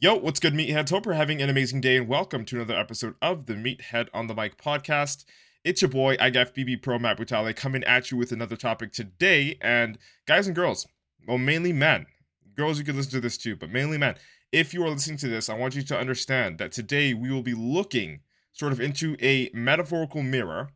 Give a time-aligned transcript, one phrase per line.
[0.00, 0.90] Yo, what's good, meatheads?
[0.90, 4.28] Hope you're having an amazing day, and welcome to another episode of the Meathead on
[4.28, 5.24] the Mic podcast.
[5.64, 9.58] It's your boy, IFBB Pro Matt Butale, coming at you with another topic today.
[9.60, 10.86] And guys and girls,
[11.26, 12.06] well, mainly men,
[12.54, 14.14] girls, you can listen to this too, but mainly men.
[14.52, 17.42] If you are listening to this, I want you to understand that today we will
[17.42, 18.20] be looking
[18.52, 20.68] sort of into a metaphorical mirror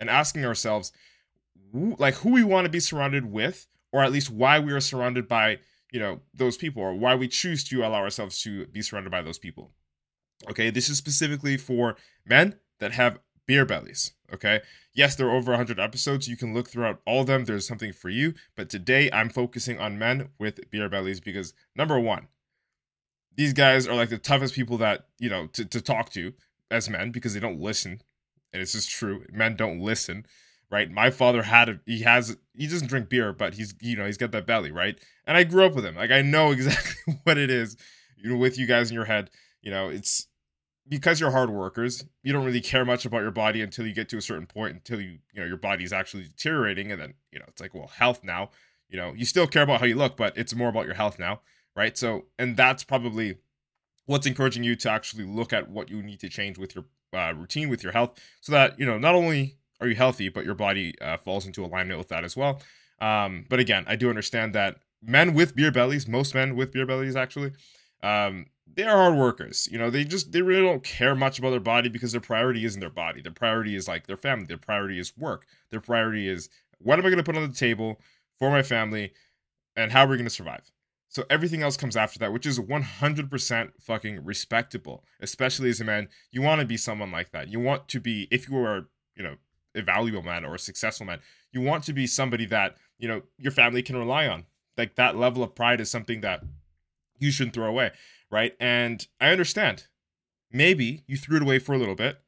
[0.00, 0.92] and asking ourselves,
[1.74, 5.28] like, who we want to be surrounded with, or at least why we are surrounded
[5.28, 5.58] by
[5.92, 9.22] you know those people or why we choose to allow ourselves to be surrounded by
[9.22, 9.70] those people.
[10.50, 14.60] Okay this is specifically for men that have beer bellies okay?
[14.94, 16.26] Yes there are over 100 episodes.
[16.26, 17.44] You can look throughout all of them.
[17.44, 18.34] There's something for you.
[18.56, 22.26] But today i'm focusing on men with beer bellies because number one
[23.36, 26.32] these guys are like the toughest people that you know to, to talk to
[26.72, 28.00] as men because they don't listen.
[28.52, 29.24] And it's just true.
[29.32, 30.26] Men don't listen
[30.72, 30.90] right?
[30.90, 34.16] My father had a, he has he doesn't drink beer, but he's you know he's
[34.16, 34.98] got that belly, right?
[35.26, 37.76] And I grew up with him, like I know exactly what it is.
[38.16, 40.28] You know, with you guys in your head, you know, it's
[40.88, 42.04] because you're hard workers.
[42.22, 44.74] You don't really care much about your body until you get to a certain point,
[44.74, 47.88] until you you know your body's actually deteriorating, and then you know it's like well
[47.88, 48.50] health now.
[48.88, 51.18] You know, you still care about how you look, but it's more about your health
[51.18, 51.40] now,
[51.74, 51.96] right?
[51.96, 53.38] So, and that's probably
[54.04, 57.32] what's encouraging you to actually look at what you need to change with your uh,
[57.34, 60.54] routine, with your health, so that you know not only are you healthy, but your
[60.54, 62.62] body uh, falls into alignment with that as well.
[63.00, 66.86] Um, but again, I do understand that men with beer bellies, most men with beer
[66.86, 67.52] bellies actually,
[68.02, 69.68] um, they are hard workers.
[69.70, 72.64] You know, they just they really don't care much about their body because their priority
[72.64, 73.20] isn't their body.
[73.20, 74.46] Their priority is like their family.
[74.46, 75.46] Their priority is work.
[75.70, 78.00] Their priority is what am I going to put on the table
[78.38, 79.12] for my family,
[79.76, 80.70] and how are we going to survive.
[81.08, 85.04] So everything else comes after that, which is 100% fucking respectable.
[85.20, 87.48] Especially as a man, you want to be someone like that.
[87.48, 89.36] You want to be, if you are, you know,
[89.74, 91.20] a valuable man or a successful man.
[91.50, 94.46] You want to be somebody that, you know, your family can rely on.
[94.76, 96.42] Like that level of pride is something that
[97.18, 97.92] you shouldn't throw away,
[98.30, 98.54] right?
[98.58, 99.86] And I understand.
[100.50, 102.18] Maybe you threw it away for a little bit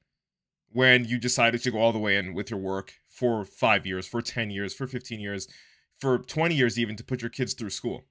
[0.72, 4.06] when you decided to go all the way in with your work for 5 years,
[4.06, 5.46] for 10 years, for 15 years,
[5.98, 8.04] for 20 years even to put your kids through school.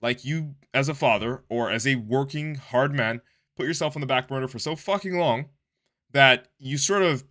[0.00, 3.22] Like you as a father or as a working hard man
[3.56, 5.46] put yourself on the back burner for so fucking long
[6.12, 7.24] that you sort of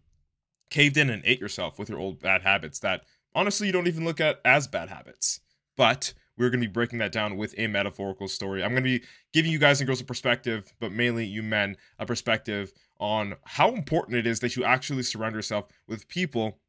[0.70, 3.04] caved in and ate yourself with your old bad habits that
[3.34, 5.40] honestly you don't even look at as bad habits.
[5.78, 8.64] But we're going to be breaking that down with a metaphorical story.
[8.64, 11.78] I'm going to be giving you guys and girls a perspective, but mainly you men,
[12.00, 16.60] a perspective on how important it is that you actually surround yourself with people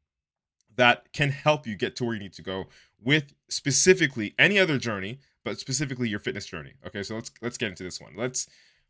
[0.75, 2.65] that can help you get to where you need to go
[3.01, 6.73] with specifically any other journey, but specifically your fitness journey.
[6.85, 8.13] Okay, so let's let's get into this one.
[8.15, 8.47] Let's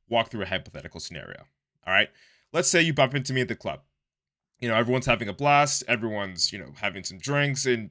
[0.10, 1.46] walk through a hypothetical scenario.
[1.86, 2.10] All right.
[2.54, 3.82] Let's say you bump into me at the club
[4.60, 7.90] you know, everyone's having a blast, everyone's, you know, having some drinks and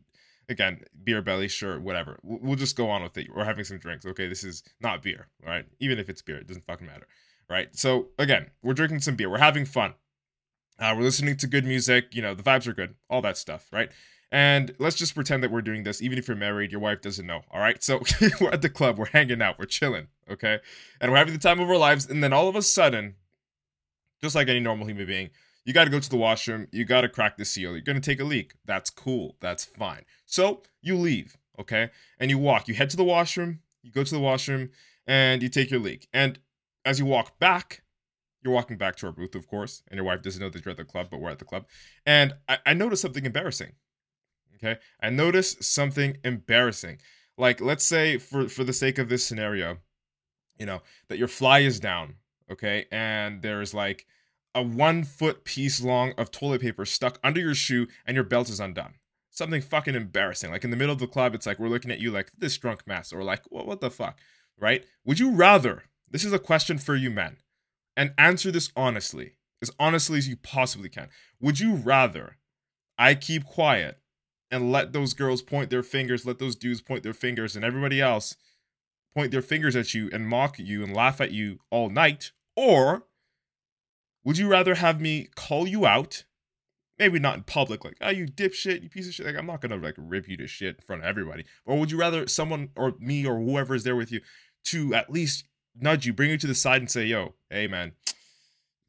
[0.48, 2.18] again, beer belly, sure, whatever.
[2.22, 3.28] We'll just go on with it.
[3.34, 4.06] We're having some drinks.
[4.06, 5.64] Okay, this is not beer, right?
[5.80, 7.06] Even if it's beer, it doesn't fucking matter,
[7.48, 7.68] right?
[7.76, 9.30] So again, we're drinking some beer.
[9.30, 9.94] We're having fun.
[10.78, 12.14] Uh, we're listening to good music.
[12.14, 12.94] You know, the vibes are good.
[13.08, 13.90] All that stuff, right?
[14.32, 17.26] And let's just pretend that we're doing this, even if you're married, your wife doesn't
[17.26, 17.42] know.
[17.50, 17.82] All right.
[17.82, 18.02] So
[18.40, 20.58] we're at the club, we're hanging out, we're chilling, okay?
[21.00, 22.06] And we're having the time of our lives.
[22.10, 23.14] And then all of a sudden,
[24.20, 25.30] just like any normal human being,
[25.66, 26.68] you got to go to the washroom.
[26.70, 27.72] You got to crack the seal.
[27.72, 28.54] You're going to take a leak.
[28.64, 29.36] That's cool.
[29.40, 30.04] That's fine.
[30.24, 31.90] So you leave, okay?
[32.18, 32.68] And you walk.
[32.68, 33.58] You head to the washroom.
[33.82, 34.70] You go to the washroom
[35.06, 36.08] and you take your leak.
[36.12, 36.38] And
[36.84, 37.82] as you walk back,
[38.42, 40.70] you're walking back to our booth, of course, and your wife doesn't know that you're
[40.70, 41.66] at the club, but we're at the club.
[42.06, 43.72] And I, I noticed something embarrassing.
[44.54, 44.78] Okay.
[45.02, 46.98] I noticed something embarrassing.
[47.36, 49.78] Like, let's say, for, for the sake of this scenario,
[50.58, 52.14] you know, that your fly is down,
[52.50, 52.86] okay?
[52.90, 54.06] And there's like,
[54.56, 58.48] a one foot piece long of toilet paper stuck under your shoe and your belt
[58.48, 58.94] is undone.
[59.30, 60.50] Something fucking embarrassing.
[60.50, 62.56] Like in the middle of the club, it's like we're looking at you like this
[62.56, 64.18] drunk mess, or like, what, what the fuck?
[64.58, 64.86] Right?
[65.04, 65.84] Would you rather?
[66.10, 67.36] This is a question for you men.
[67.96, 71.10] And answer this honestly, as honestly as you possibly can.
[71.38, 72.38] Would you rather
[72.98, 74.00] I keep quiet
[74.50, 78.00] and let those girls point their fingers, let those dudes point their fingers, and everybody
[78.00, 78.36] else
[79.14, 82.32] point their fingers at you and mock you and laugh at you all night?
[82.54, 83.04] Or
[84.26, 86.24] would you rather have me call you out?
[86.98, 89.24] Maybe not in public, like, oh, you dipshit, you piece of shit.
[89.24, 91.44] Like, I'm not gonna like rip you to shit in front of everybody.
[91.64, 94.20] Or would you rather someone or me or whoever is there with you
[94.64, 95.44] to at least
[95.76, 97.92] nudge you, bring you to the side and say, yo, hey man,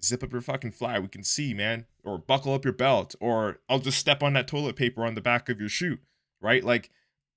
[0.04, 0.98] zip up your fucking fly.
[0.98, 1.86] We can see, man.
[2.04, 3.14] Or buckle up your belt.
[3.22, 6.00] Or I'll just step on that toilet paper on the back of your shoe.
[6.42, 6.64] Right?
[6.64, 6.90] Like,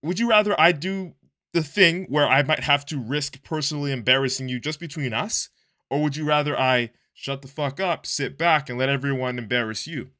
[0.02, 1.17] would you rather I do
[1.52, 5.50] the thing where I might have to risk personally embarrassing you just between us?
[5.91, 9.87] Or would you rather I shut the fuck up, sit back, and let everyone embarrass
[9.87, 10.11] you?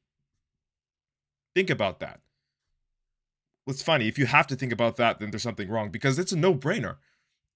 [1.55, 2.21] Think about that.
[3.67, 4.09] It's funny.
[4.09, 6.55] If you have to think about that, then there's something wrong because it's a no
[6.55, 6.97] brainer.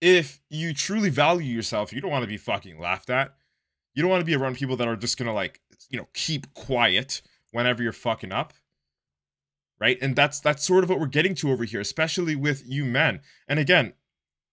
[0.01, 3.35] If you truly value yourself, you don't want to be fucking laughed at
[3.95, 6.53] you don't want to be around people that are just gonna like you know keep
[6.55, 7.23] quiet
[7.53, 8.53] whenever you're fucking up
[9.81, 12.85] right and that's that's sort of what we're getting to over here especially with you
[12.85, 13.93] men and again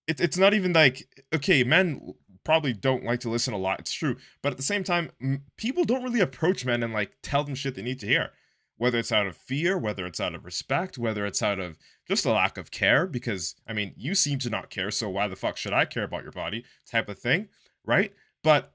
[0.08, 3.94] it, it's not even like okay men probably don't like to listen a lot it's
[3.94, 7.44] true but at the same time m- people don't really approach men and like tell
[7.44, 8.30] them shit they need to hear
[8.78, 11.78] whether it's out of fear whether it's out of respect whether it's out of
[12.08, 15.28] just a lack of care because i mean you seem to not care so why
[15.28, 17.48] the fuck should i care about your body type of thing
[17.86, 18.14] right
[18.44, 18.74] but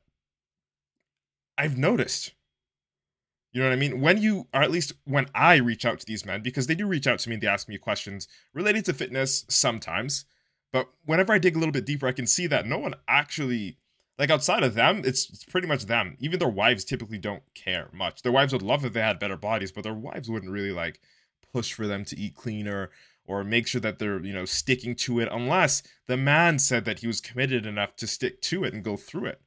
[1.59, 2.33] I've noticed.
[3.53, 4.01] You know what I mean?
[4.01, 6.87] When you, or at least when I reach out to these men, because they do
[6.87, 10.27] reach out to me and they ask me questions related to fitness sometimes.
[10.77, 13.79] But whenever I dig a little bit deeper, I can see that no one actually,
[14.19, 16.17] like outside of them, it's, it's pretty much them.
[16.21, 18.21] Even their wives typically don't care much.
[18.21, 21.01] Their wives would love if they had better bodies, but their wives wouldn't really like
[21.53, 22.91] push for them to eat cleaner
[23.25, 26.99] or make sure that they're, you know, sticking to it unless the man said that
[26.99, 29.41] he was committed enough to stick to it and go through it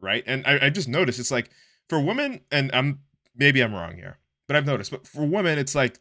[0.00, 0.24] right?
[0.26, 1.50] And I, I just noticed it's like
[1.88, 3.00] for women, and I'm
[3.36, 5.98] maybe I'm wrong here, but I've noticed, but for women, it's like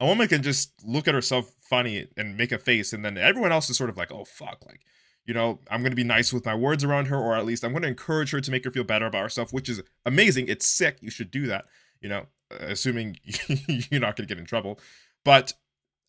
[0.00, 3.52] a woman can just look at herself funny and make a face, and then everyone
[3.52, 4.80] else is sort of like, oh fuck, like
[5.26, 7.64] you know, I'm going to be nice with my words around her, or at least
[7.64, 10.46] I'm going to encourage her to make her feel better about herself, which is amazing.
[10.46, 10.98] It's sick.
[11.00, 11.64] You should do that,
[12.00, 14.78] you know, assuming you're not going to get in trouble.
[15.24, 15.54] But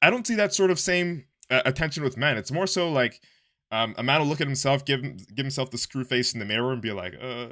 [0.03, 2.37] I don't see that sort of same uh, attention with men.
[2.37, 3.19] It's more so like
[3.71, 6.45] um, a man will look at himself, give give himself the screw face in the
[6.45, 7.47] mirror, and be like, uh,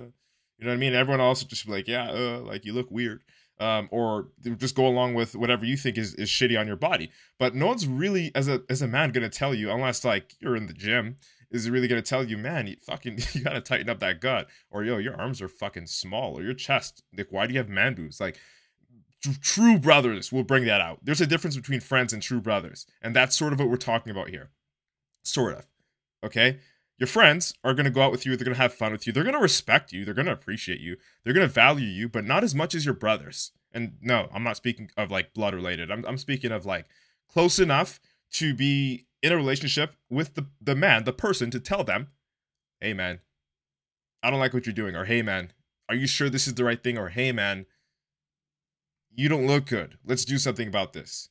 [0.57, 0.93] you know what I mean?
[0.93, 3.23] Everyone else will just be like, yeah, uh, like you look weird.
[3.57, 7.09] Um, or just go along with whatever you think is, is shitty on your body.
[7.39, 10.57] But no one's really, as a as a man, gonna tell you unless like you're
[10.57, 11.17] in the gym,
[11.51, 14.83] is really gonna tell you, man, you fucking you gotta tighten up that gut, or
[14.83, 17.95] yo, your arms are fucking small, or your chest, like why do you have man
[17.95, 18.19] boobs?
[18.19, 18.37] Like
[19.41, 20.99] true brothers will bring that out.
[21.01, 24.11] There's a difference between friends and true brothers, and that's sort of what we're talking
[24.11, 24.51] about here,
[25.23, 25.65] sort of.
[26.23, 26.59] Okay.
[26.97, 28.35] Your friends are going to go out with you.
[28.35, 29.11] They're going to have fun with you.
[29.11, 30.05] They're going to respect you.
[30.05, 30.95] They're going to appreciate you.
[31.23, 33.51] They're going to value you, but not as much as your brothers.
[33.73, 35.91] And no, I'm not speaking of like blood related.
[35.91, 36.85] I'm, I'm speaking of like
[37.27, 37.99] close enough
[38.33, 42.07] to be in a relationship with the, the man, the person to tell them,
[42.79, 43.19] hey, man,
[44.23, 44.95] I don't like what you're doing.
[44.95, 45.51] Or hey, man,
[45.89, 46.97] are you sure this is the right thing?
[46.97, 47.65] Or hey, man,
[49.13, 49.97] you don't look good.
[50.05, 51.29] Let's do something about this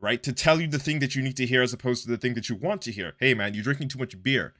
[0.00, 0.22] right?
[0.22, 2.34] To tell you the thing that you need to hear as opposed to the thing
[2.34, 3.14] that you want to hear.
[3.18, 4.52] Hey, man, you're drinking too much beer.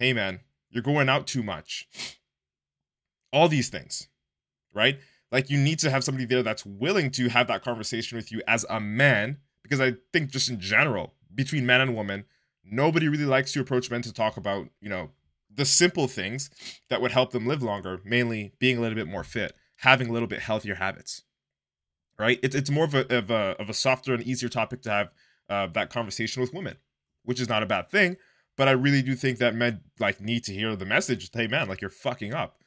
[0.00, 2.18] Hey, man, you're going out too much.
[3.32, 4.08] All these things,
[4.74, 4.98] right?
[5.30, 8.42] Like, you need to have somebody there that's willing to have that conversation with you
[8.48, 12.24] as a man, because I think just in general, between man and woman,
[12.64, 15.10] nobody really likes to approach men to talk about, you know,
[15.54, 16.50] the simple things
[16.88, 20.12] that would help them live longer, mainly being a little bit more fit, having a
[20.12, 21.22] little bit healthier habits
[22.20, 22.38] right?
[22.42, 25.10] It's it's more of a of a of a softer and easier topic to have
[25.48, 26.76] uh, that conversation with women,
[27.24, 28.18] which is not a bad thing.
[28.60, 31.30] But I really do think that men like need to hear the message.
[31.32, 32.58] Hey, man, like you're fucking up,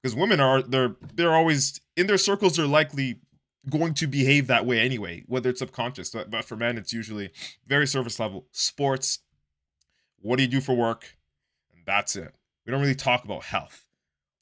[0.00, 2.54] because women are they're they're always in their circles.
[2.54, 3.18] They're likely
[3.68, 6.10] going to behave that way anyway, whether it's subconscious.
[6.10, 7.32] But, but for men, it's usually
[7.66, 8.46] very surface level.
[8.52, 9.18] Sports.
[10.20, 11.16] What do you do for work?
[11.72, 12.32] And that's it.
[12.64, 13.84] We don't really talk about health.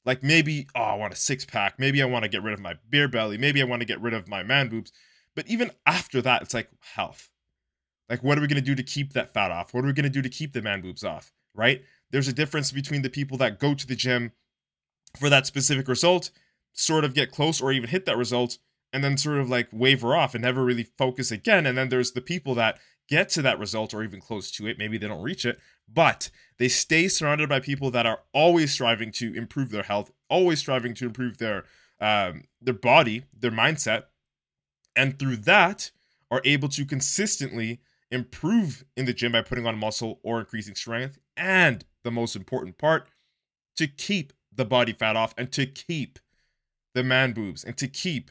[0.05, 1.79] Like maybe, oh, I want a six pack.
[1.79, 3.39] Maybe I want to get rid of my beer belly.
[3.39, 4.91] Maybe I want to get rid of my man boobs.
[5.35, 7.30] But even after that, it's like health.
[8.11, 9.73] Like, what are we going to do to keep that fat off?
[9.73, 11.31] What are we going to do to keep the man boobs off?
[11.55, 11.81] Right?
[12.11, 14.33] There's a difference between the people that go to the gym
[15.17, 16.29] for that specific result,
[16.73, 18.57] sort of get close or even hit that result,
[18.91, 21.65] and then sort of like waver off and never really focus again.
[21.65, 24.77] And then there's the people that get to that result or even close to it.
[24.77, 29.13] Maybe they don't reach it, but they stay surrounded by people that are always striving
[29.13, 31.63] to improve their health, always striving to improve their
[32.01, 34.03] um, their body, their mindset,
[34.97, 35.91] and through that
[36.29, 37.79] are able to consistently
[38.11, 42.77] improve in the gym by putting on muscle or increasing strength, and the most important
[42.77, 43.07] part,
[43.77, 46.19] to keep the body fat off and to keep
[46.93, 48.29] the man boobs and to keep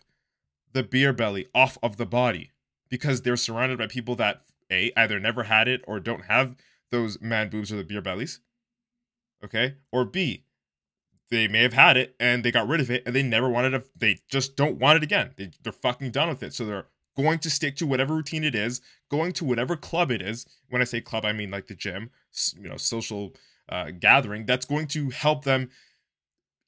[0.73, 2.51] the beer belly off of the body
[2.89, 6.57] because they're surrounded by people that a either never had it or don't have
[6.91, 8.41] those man boobs or the beer bellies.
[9.43, 9.77] Okay?
[9.91, 10.45] Or B,
[11.31, 13.71] they may have had it and they got rid of it and they never wanted
[13.71, 15.31] to they just don't want it again.
[15.37, 16.53] They, they're fucking done with it.
[16.53, 16.87] So they're
[17.21, 20.47] going to stick to whatever routine it is, going to whatever club it is.
[20.69, 22.11] When I say club, I mean like the gym,
[22.57, 23.35] you know, social
[23.69, 25.71] uh, gathering that's going to help them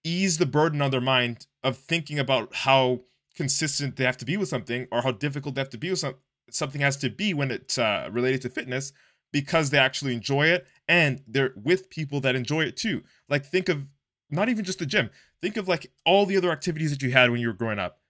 [0.04, 3.00] ease the burden on their mind of thinking about how
[3.35, 5.99] consistent they have to be with something or how difficult they have to be with
[5.99, 6.14] some,
[6.50, 8.92] something has to be when it's uh, related to fitness
[9.32, 13.02] because they actually enjoy it and they're with people that enjoy it too.
[13.28, 13.87] Like think of
[14.30, 15.11] not even just the gym.
[15.40, 18.00] Think of like all the other activities that you had when you were growing up,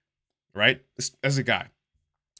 [0.53, 0.81] right?
[1.23, 1.69] As a guy.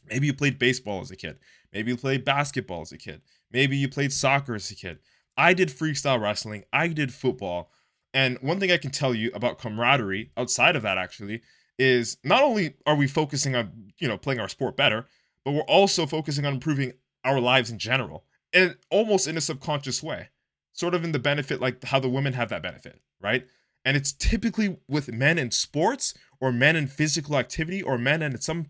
[0.10, 1.38] Maybe you played baseball as a kid.
[1.72, 3.22] Maybe you played basketball as a kid.
[3.51, 5.00] Maybe you played soccer as a kid.
[5.38, 6.63] I did freestyle wrestling.
[6.72, 7.72] I did football.
[8.13, 11.41] And one thing I can tell you about camaraderie outside of that actually
[11.79, 15.07] is not only are we focusing on, you know, playing our sport better,
[15.43, 16.93] but we're also focusing on improving
[17.25, 18.25] our lives in general.
[18.53, 20.29] And almost in a subconscious way.
[20.74, 23.48] Sort of in the benefit like how the women have that benefit, right?
[23.86, 28.39] And it's typically with men in sports or men in physical activity or men in
[28.39, 28.67] some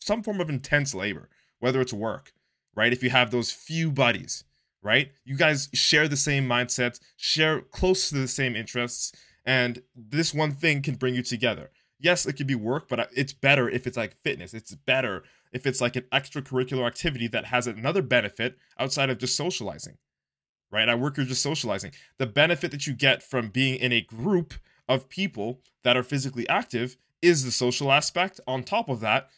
[0.00, 1.28] some form of intense labor,
[1.58, 2.32] whether it's work,
[2.74, 2.92] right?
[2.92, 4.44] If you have those few buddies,
[4.82, 5.10] right?
[5.24, 9.12] You guys share the same mindsets, share close to the same interests,
[9.44, 11.70] and this one thing can bring you together.
[11.98, 14.54] Yes, it could be work, but it's better if it's like fitness.
[14.54, 19.36] It's better if it's like an extracurricular activity that has another benefit outside of just
[19.36, 19.96] socializing,
[20.70, 20.88] right?
[20.88, 21.92] At work, you're just socializing.
[22.18, 24.54] The benefit that you get from being in a group
[24.88, 28.40] of people that are physically active is the social aspect.
[28.46, 29.30] On top of that,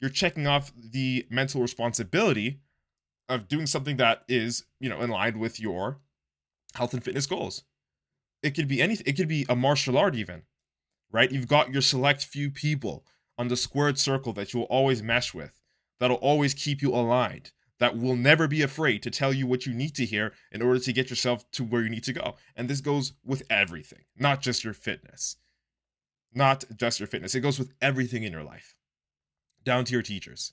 [0.00, 2.60] you're checking off the mental responsibility
[3.28, 6.00] of doing something that is, you know, in line with your
[6.74, 7.64] health and fitness goals.
[8.42, 10.42] It could be anything, it could be a martial art, even,
[11.10, 11.30] right?
[11.30, 13.06] You've got your select few people
[13.38, 15.60] on the squared circle that you will always mesh with,
[15.98, 19.72] that'll always keep you aligned, that will never be afraid to tell you what you
[19.72, 22.36] need to hear in order to get yourself to where you need to go.
[22.54, 25.36] And this goes with everything, not just your fitness.
[26.36, 28.73] Not just your fitness, it goes with everything in your life,
[29.64, 30.52] down to your teachers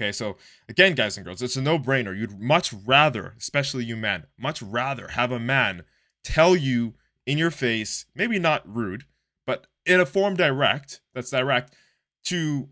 [0.00, 2.18] Okay, so again, guys and girls, it's a no brainer.
[2.18, 5.82] You'd much rather, especially you men, much rather have a man
[6.24, 6.94] tell you
[7.26, 9.04] in your face, maybe not rude,
[9.46, 11.74] but in a form direct, that's direct,
[12.24, 12.70] to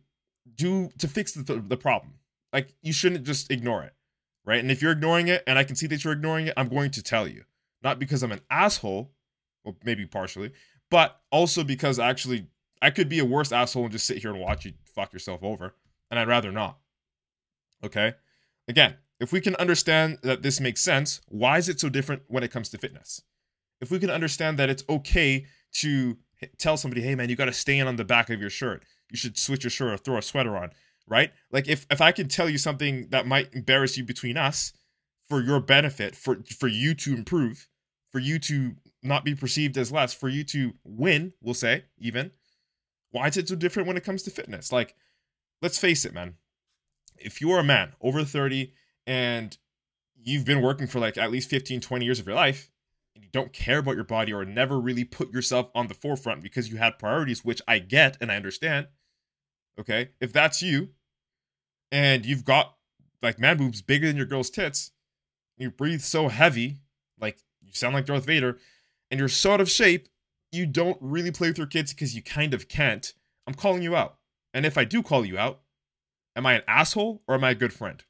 [0.55, 2.15] do to fix the, the problem.
[2.51, 3.93] Like you shouldn't just ignore it,
[4.47, 4.61] right?
[4.61, 6.91] And if you're ignoring it, and I can see that you're ignoring it, I'm going
[6.93, 7.45] to tell you,
[7.83, 9.13] not because I'm an asshole,
[9.65, 10.53] well, maybe partially,
[10.91, 12.47] but also because actually
[12.81, 15.43] I could be a worse asshole and just sit here and watch you fuck yourself
[15.43, 15.75] over,
[16.11, 16.79] and I'd rather not.
[17.85, 18.15] Okay.
[18.69, 22.43] Again, if we can understand that this makes sense, why is it so different when
[22.43, 23.23] it comes to fitness?
[23.81, 26.17] If we can understand that it's okay to
[26.59, 28.85] tell somebody, hey man, you got to stay in on the back of your shirt.
[29.11, 30.71] You should switch your shirt or throw a sweater on,
[31.07, 31.33] right?
[31.51, 34.73] Like if if I can tell you something that might embarrass you between us
[35.29, 37.69] for your benefit, for for you to improve,
[38.11, 42.33] for you to not be perceived as less, for you to win, we'll say, even.
[43.11, 44.73] Why is it so different when it comes to fitness?
[44.73, 44.95] Like,
[45.63, 46.35] let's face it, man
[47.21, 48.73] if you're a man over 30
[49.07, 49.57] and
[50.17, 52.71] you've been working for like at least 15, 20 years of your life,
[53.15, 56.43] and you don't care about your body or never really put yourself on the forefront
[56.43, 58.89] because you had priorities, which I get and I understand.
[59.79, 60.11] Okay.
[60.21, 60.91] If that's you
[61.91, 62.77] and you've got
[63.23, 64.93] like man boobs bigger than your girl's tits,
[65.57, 66.79] you breathe so heavy,
[67.21, 68.59] like you sound like Darth Vader,
[69.11, 70.09] and you're so out of shape,
[70.53, 73.13] you don't really play with your kids because you kind of can't.
[73.47, 74.17] I'm calling you out.
[74.55, 75.61] And if I do call you out,
[76.39, 78.05] Am I an asshole or am I a good friend?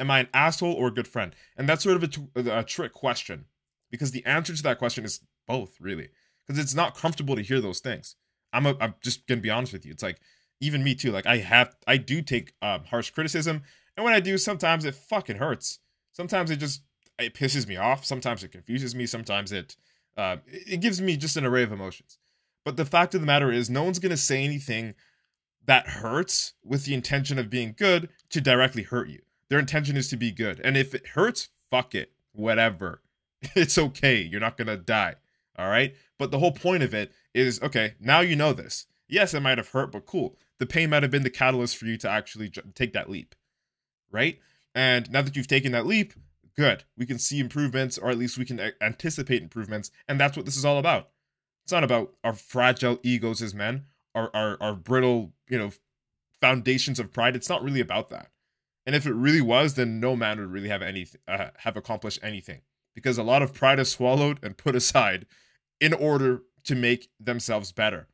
[0.00, 1.32] Am I an asshole or a good friend?
[1.56, 3.44] And that's sort of a, t- a trick question
[3.88, 6.08] because the answer to that question is both, really.
[6.44, 8.16] Because it's not comfortable to hear those things.
[8.52, 9.92] I'm a, I'm just gonna be honest with you.
[9.92, 10.18] It's like
[10.60, 11.12] even me too.
[11.12, 13.62] Like I have I do take um, harsh criticism,
[13.96, 15.78] and when I do, sometimes it fucking hurts.
[16.12, 16.82] Sometimes it just
[17.16, 18.04] it pisses me off.
[18.04, 19.06] Sometimes it confuses me.
[19.06, 19.76] Sometimes it
[20.16, 22.18] uh, it gives me just an array of emotions.
[22.64, 24.94] But the fact of the matter is, no one's gonna say anything
[25.66, 29.20] that hurts with the intention of being good to directly hurt you.
[29.48, 30.60] Their intention is to be good.
[30.64, 32.12] And if it hurts, fuck it.
[32.32, 33.02] Whatever.
[33.54, 34.22] It's okay.
[34.22, 35.14] You're not going to die.
[35.56, 35.94] All right.
[36.18, 38.86] But the whole point of it is okay, now you know this.
[39.08, 40.36] Yes, it might have hurt, but cool.
[40.58, 43.34] The pain might have been the catalyst for you to actually take that leap.
[44.10, 44.40] Right.
[44.74, 46.14] And now that you've taken that leap,
[46.56, 46.84] good.
[46.96, 49.90] We can see improvements, or at least we can anticipate improvements.
[50.08, 51.10] And that's what this is all about.
[51.64, 53.86] It's not about our fragile egos as men
[54.16, 55.70] our, our, our brittle, you know,
[56.40, 57.36] foundations of pride.
[57.36, 58.30] It's not really about that.
[58.86, 62.20] And if it really was, then no man would really have any uh, have accomplished
[62.22, 62.62] anything
[62.94, 65.26] because a lot of pride is swallowed and put aside
[65.80, 68.08] in order to make themselves better.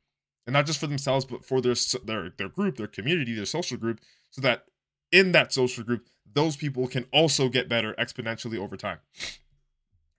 [0.47, 3.77] and not just for themselves, but for their their their group, their community, their social
[3.77, 4.65] group, so that
[5.13, 8.99] in that social group, those people can also get better exponentially over time.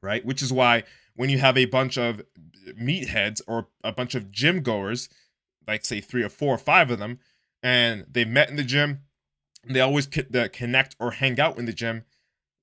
[0.01, 0.23] Right?
[0.23, 0.83] Which is why
[1.15, 2.21] when you have a bunch of
[2.79, 5.09] meatheads or a bunch of gym goers,
[5.67, 7.19] like say three or four or five of them,
[7.61, 9.01] and they met in the gym,
[9.65, 12.03] they always connect or hang out in the gym.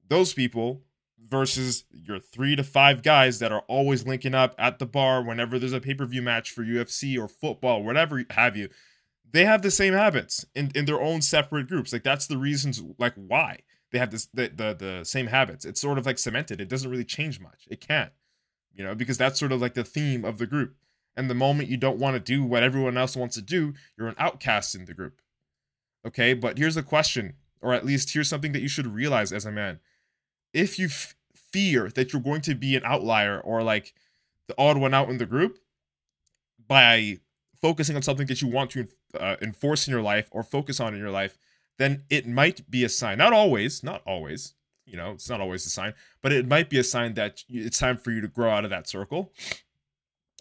[0.09, 0.83] Those people
[1.29, 5.59] versus your three to five guys that are always linking up at the bar whenever
[5.59, 8.69] there's a pay per view match for UFC or football, whatever have you.
[9.33, 11.93] They have the same habits in, in their own separate groups.
[11.93, 13.61] Like that's the reasons, like why
[13.91, 15.65] they have this the, the the same habits.
[15.65, 16.61] It's sort of like cemented.
[16.61, 17.67] It doesn't really change much.
[17.71, 18.13] It can't,
[18.75, 20.75] you know, because that's sort of like the theme of the group.
[21.17, 24.09] And the moment you don't want to do what everyone else wants to do, you're
[24.09, 25.21] an outcast in the group.
[26.07, 29.45] Okay, but here's a question, or at least here's something that you should realize as
[29.45, 29.81] a man.
[30.55, 33.93] If you f- fear that you're going to be an outlier or like
[34.47, 35.59] the odd one out in the group
[36.67, 37.19] by
[37.61, 38.87] focusing on something that you want to
[39.19, 41.39] uh, enforce in your life or focus on in your life,
[41.79, 43.19] then it might be a sign.
[43.19, 46.79] Not always, not always, you know, it's not always a sign, but it might be
[46.79, 49.33] a sign that it's time for you to grow out of that circle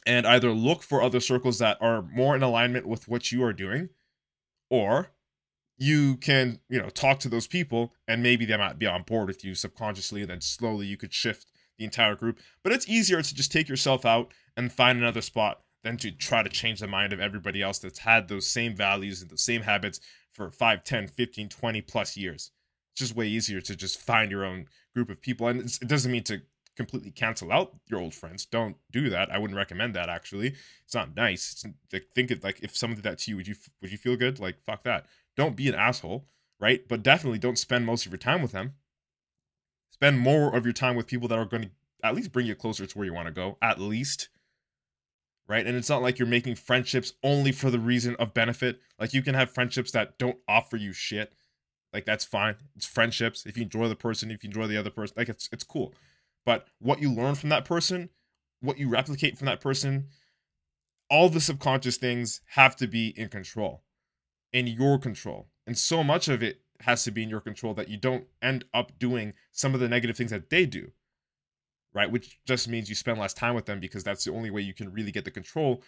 [0.05, 3.53] and either look for other circles that are more in alignment with what you are
[3.53, 3.89] doing
[4.69, 5.11] or
[5.77, 9.27] you can you know talk to those people and maybe they might be on board
[9.27, 13.21] with you subconsciously and then slowly you could shift the entire group but it's easier
[13.21, 16.87] to just take yourself out and find another spot than to try to change the
[16.87, 19.99] mind of everybody else that's had those same values and the same habits
[20.33, 22.51] for 5 10 15 20 plus years
[22.91, 26.11] it's just way easier to just find your own group of people and it doesn't
[26.11, 26.41] mean to
[26.79, 28.45] completely cancel out your old friends.
[28.45, 29.29] Don't do that.
[29.29, 30.07] I wouldn't recommend that.
[30.07, 30.55] Actually,
[30.85, 31.51] it's not nice.
[31.51, 33.97] It's, like, think it like if someone did that to you, would you would you
[33.97, 34.39] feel good?
[34.39, 35.05] Like fuck that.
[35.35, 36.25] Don't be an asshole,
[36.57, 36.87] right?
[36.87, 38.75] But definitely don't spend most of your time with them.
[39.91, 41.69] Spend more of your time with people that are going to
[42.01, 43.57] at least bring you closer to where you want to go.
[43.61, 44.29] At least,
[45.49, 45.65] right?
[45.65, 48.79] And it's not like you're making friendships only for the reason of benefit.
[48.99, 51.33] Like you can have friendships that don't offer you shit.
[51.91, 52.55] Like that's fine.
[52.75, 53.47] It's friendships.
[53.47, 55.93] If you enjoy the person, if you enjoy the other person, like it's it's cool.
[56.45, 58.09] But what you learn from that person,
[58.61, 60.07] what you replicate from that person,
[61.09, 63.83] all the subconscious things have to be in control,
[64.53, 65.47] in your control.
[65.65, 68.65] And so much of it has to be in your control that you don't end
[68.73, 70.91] up doing some of the negative things that they do.
[71.93, 72.11] Right?
[72.11, 74.73] Which just means you spend less time with them because that's the only way you
[74.73, 75.81] can really get the control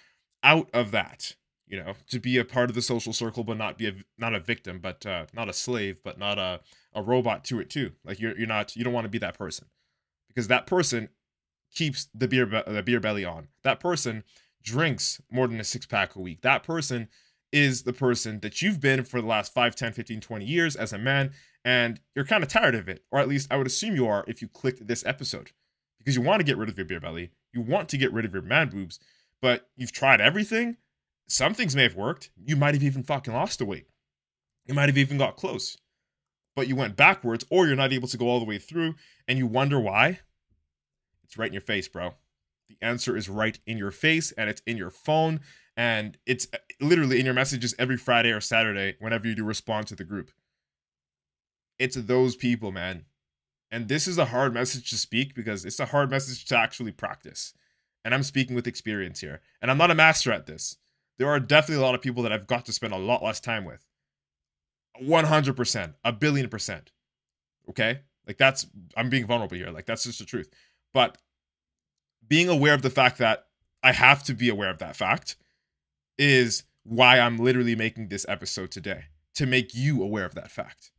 [0.43, 1.35] out of that.
[1.67, 4.33] You know, to be a part of the social circle, but not be a not
[4.33, 6.59] a victim, but uh, not a slave, but not a,
[6.93, 7.91] a robot to it too.
[8.03, 9.67] Like you're you're not you don't want to be that person
[10.27, 11.09] because that person
[11.73, 13.47] keeps the beer be- the beer belly on.
[13.63, 14.23] That person
[14.63, 16.41] drinks more than a six pack a week.
[16.41, 17.07] That person
[17.51, 20.93] is the person that you've been for the last 5, 10, 15, 20 years as
[20.93, 21.31] a man
[21.65, 23.03] and you're kind of tired of it.
[23.11, 25.51] Or at least I would assume you are if you clicked this episode.
[26.03, 27.31] Because you want to get rid of your beer belly.
[27.53, 28.99] You want to get rid of your man boobs,
[29.41, 30.77] but you've tried everything.
[31.27, 32.31] Some things may have worked.
[32.43, 33.87] You might have even fucking lost the weight.
[34.65, 35.77] You might have even got close
[36.55, 38.95] but you went backwards, or you're not able to go all the way through,
[39.27, 40.19] and you wonder why,
[41.23, 42.15] it's right in your face, bro.
[42.69, 45.39] The answer is right in your face, and it's in your phone,
[45.77, 49.87] and it's uh, literally in your messages every Friday or Saturday whenever you do respond
[49.87, 50.31] to the group.
[51.79, 53.05] It's those people, man.
[53.71, 56.91] And this is a hard message to speak because it's a hard message to actually
[56.91, 57.53] practice.
[58.03, 59.41] And I'm speaking with experience here.
[59.61, 60.77] And I'm not a master at this.
[61.17, 63.39] There are definitely a lot of people that I've got to spend a lot less
[63.39, 63.85] time with.
[65.01, 66.91] 100%, a billion percent.
[67.69, 68.01] Okay?
[68.27, 69.71] Like that's, I'm being vulnerable here.
[69.71, 70.49] Like that's just the truth.
[70.93, 71.17] But
[72.27, 73.45] being aware of the fact that
[73.83, 75.37] I have to be aware of that fact
[76.17, 79.05] is why I'm literally making this episode today
[79.35, 80.91] to make you aware of that fact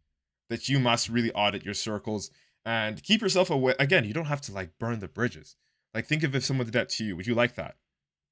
[0.48, 2.30] that you must really audit your circles
[2.64, 3.74] and keep yourself aware.
[3.78, 5.56] Again, you don't have to like burn the bridges.
[5.94, 7.16] Like, think of if someone did that to you.
[7.16, 7.76] Would you like that?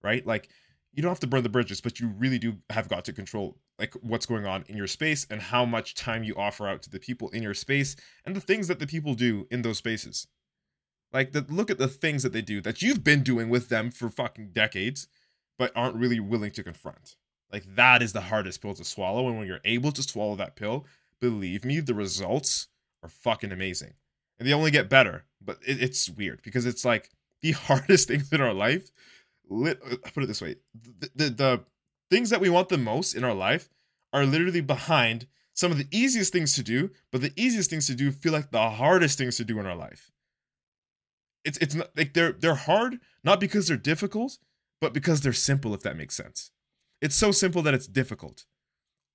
[0.03, 0.27] Right?
[0.27, 0.49] Like,
[0.93, 3.59] you don't have to burn the bridges, but you really do have got to control
[3.79, 6.91] like what's going on in your space and how much time you offer out to
[6.91, 10.27] the people in your space and the things that the people do in those spaces.
[11.13, 13.91] Like the look at the things that they do that you've been doing with them
[13.91, 15.09] for fucking decades,
[15.59, 17.17] but aren't really willing to confront.
[17.53, 19.29] Like that is the hardest pill to swallow.
[19.29, 20.87] And when you're able to swallow that pill,
[21.21, 22.69] believe me, the results
[23.03, 23.95] are fucking amazing.
[24.41, 25.27] And they only get better.
[25.41, 28.91] But it, it's weird because it's like the hardest things in our life
[29.49, 31.65] lit, uh, put it this way the, the, the
[32.11, 33.69] things that we want the most in our life
[34.13, 37.95] are literally behind some of the easiest things to do, but the easiest things to
[37.95, 40.11] do feel like the hardest things to do in our life.
[41.45, 44.39] It's it's not like they're they're hard not because they're difficult,
[44.81, 46.51] but because they're simple if that makes sense.
[47.01, 48.45] It's so simple that it's difficult.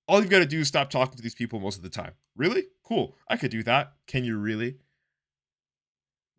[0.08, 2.14] All you've got to do is stop talking to these people most of the time.
[2.36, 2.66] Really?
[2.84, 3.16] Cool.
[3.28, 3.94] I could do that.
[4.08, 4.78] Can you really?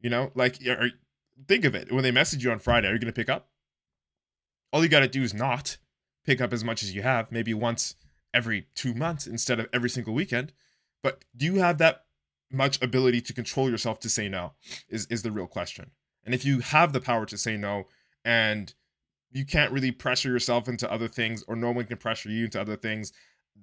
[0.01, 0.91] You know, like are,
[1.49, 1.93] think of it.
[1.93, 3.49] When they message you on Friday, are you going to pick up?
[4.73, 5.79] all you got to do is not
[6.25, 7.95] pick up as much as you have, maybe once
[8.35, 10.53] every two months instead of every single weekend.
[11.03, 12.05] But do you have that
[12.51, 14.53] much ability to control yourself to say no?
[14.89, 15.93] Is is the real question.
[16.25, 17.85] And if you have the power to say no
[18.25, 18.75] and
[19.31, 22.61] you can't really pressure yourself into other things or no one can pressure you into
[22.61, 23.13] other things,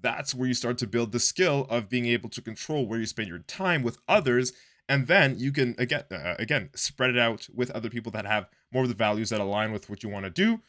[0.01, 3.05] that's where you start to build the skill of being able to control where you
[3.05, 4.53] spend your time with others
[4.89, 8.49] and then you can again uh, again spread it out with other people that have
[8.71, 10.61] more of the values that align with what you want to do.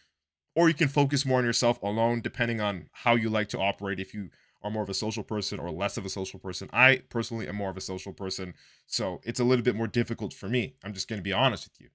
[0.56, 3.98] Or you can focus more on yourself alone depending on how you like to operate.
[3.98, 4.30] If you
[4.62, 7.54] are more of a social person or less of a social person i personally am
[7.54, 8.54] more of a social person.
[8.86, 11.68] So it's a little bit more difficult for me i'm just going to be honest
[11.68, 11.88] with you.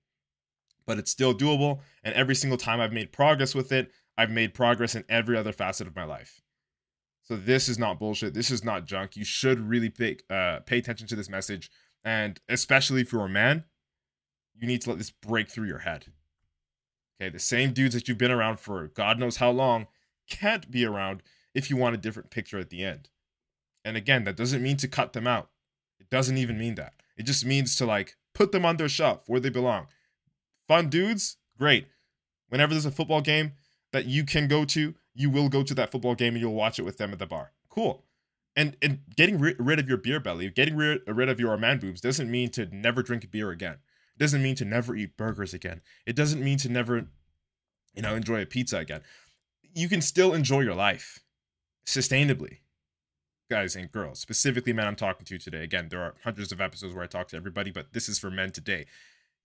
[0.85, 4.53] But it's still doable and every single time i've made progress with it i've made
[4.53, 6.41] progress in every other facet of my life.
[7.23, 9.15] So this is not bullshit this is not junk.
[9.15, 11.71] You should really pay, uh, pay attention to this message
[12.03, 13.63] and especially if you're a man
[14.55, 16.07] you need to let this break through your head
[17.21, 19.87] Okay, the same dudes that you've been around for God knows how long
[20.29, 21.21] can't be around
[21.53, 23.09] if you want a different picture at the end.
[23.83, 25.49] And again, that doesn't mean to cut them out.
[25.99, 26.93] It doesn't even mean that.
[27.17, 29.87] It just means to like put them on their shelf where they belong.
[30.67, 31.87] Fun dudes, great.
[32.47, 33.53] Whenever there's a football game
[33.91, 36.79] that you can go to, you will go to that football game and you'll watch
[36.79, 37.51] it with them at the bar.
[37.69, 38.05] Cool.
[38.55, 41.79] And and getting ri- rid of your beer belly, getting rid, rid of your man
[41.79, 43.77] boobs doesn't mean to never drink beer again
[44.15, 45.81] It doesn't mean to never eat burgers again.
[46.05, 47.07] It doesn't mean to never,
[47.95, 49.01] you know, enjoy a pizza again.
[49.73, 51.19] You can still enjoy your life
[51.85, 52.57] sustainably,
[53.49, 54.19] guys and girls.
[54.19, 55.63] Specifically, men I'm talking to today.
[55.63, 58.29] Again, there are hundreds of episodes where I talk to everybody, but this is for
[58.31, 58.85] men today.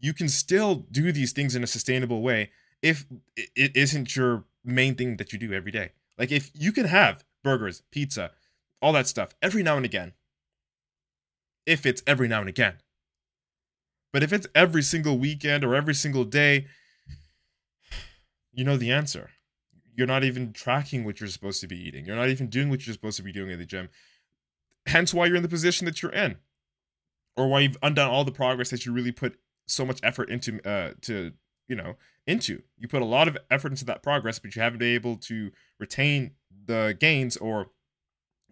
[0.00, 2.50] You can still do these things in a sustainable way
[2.82, 5.92] if it isn't your main thing that you do every day.
[6.18, 8.32] Like if you can have burgers, pizza,
[8.84, 10.12] all that stuff every now and again,
[11.64, 12.74] if it's every now and again,
[14.12, 16.66] but if it's every single weekend or every single day,
[18.52, 19.30] you know the answer.
[19.96, 22.04] You're not even tracking what you're supposed to be eating.
[22.04, 23.88] You're not even doing what you're supposed to be doing at the gym.
[24.86, 26.36] Hence why you're in the position that you're in.
[27.36, 30.60] Or why you've undone all the progress that you really put so much effort into
[30.68, 31.32] uh to,
[31.68, 32.62] you know, into.
[32.76, 35.50] You put a lot of effort into that progress, but you haven't been able to
[35.80, 36.32] retain
[36.66, 37.70] the gains or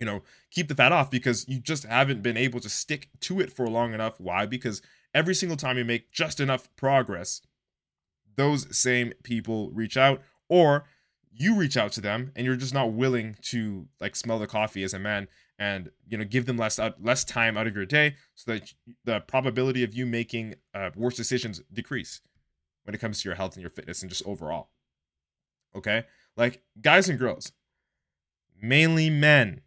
[0.02, 3.38] you know, keep the fat off because you just haven't been able to stick to
[3.38, 4.18] it for long enough.
[4.18, 4.46] Why?
[4.46, 4.82] Because
[5.14, 7.40] every single time you make just enough progress,
[8.34, 10.86] those same people reach out or
[11.32, 14.82] you reach out to them and you're just not willing to like smell the coffee
[14.82, 17.86] as a man and you know give them less out, less time out of your
[17.86, 22.20] day so that the probability of you making uh, worse decisions decrease
[22.82, 24.70] when it comes to your health and your fitness and just overall
[25.76, 26.02] okay
[26.36, 27.52] like guys and girls
[28.60, 29.60] mainly men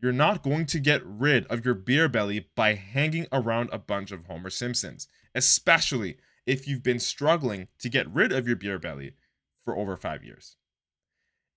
[0.00, 4.12] you're not going to get rid of your beer belly by hanging around a bunch
[4.12, 9.12] of Homer Simpsons, especially if you've been struggling to get rid of your beer belly
[9.64, 10.56] for over five years.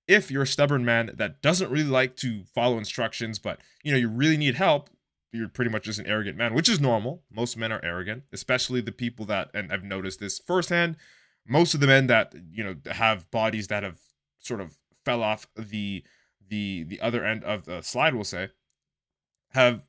[0.08, 3.98] If you're a stubborn man that doesn't really like to follow instructions, but you know
[3.98, 4.90] you really need help,
[5.32, 7.24] you're pretty much just an arrogant man, which is normal.
[7.32, 10.98] Most men are arrogant, especially the people that, and I've noticed this firsthand.
[11.48, 14.00] Most of the men that you know have bodies that have
[14.40, 16.04] sort of fell off the
[16.52, 18.50] the the other end of the slide will say
[19.54, 19.88] have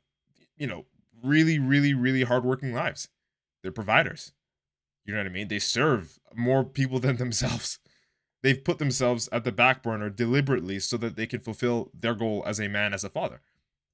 [0.57, 0.87] you know
[1.23, 3.09] really really really hardworking lives.
[3.63, 4.33] They're providers.
[5.05, 5.49] You know what i mean?
[5.49, 7.79] They serve more people than themselves.
[8.43, 12.43] They've put themselves at the back burner deliberately so that they can fulfill their goal
[12.47, 13.43] as a man as a father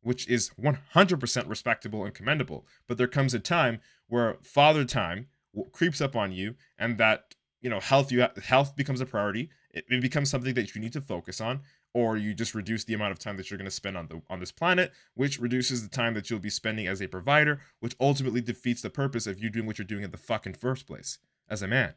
[0.01, 2.67] which is 100% respectable and commendable.
[2.87, 5.27] But there comes a time where father time
[5.73, 9.51] creeps up on you and that you know health you health becomes a priority.
[9.71, 11.61] It, it becomes something that you need to focus on
[11.95, 14.23] or you just reduce the amount of time that you're going to spend on the
[14.29, 17.97] on this planet, which reduces the time that you'll be spending as a provider, which
[18.01, 21.19] ultimately defeats the purpose of you doing what you're doing in the fucking first place
[21.49, 21.95] as a man.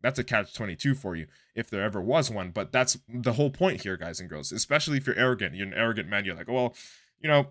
[0.00, 3.50] That's a catch 22 for you if there ever was one, but that's the whole
[3.50, 5.54] point here guys and girls, especially if you're arrogant.
[5.54, 6.74] You're an arrogant man, you're like, "Well,
[7.18, 7.48] you know,